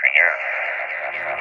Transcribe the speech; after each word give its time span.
Crank. 0.00 1.39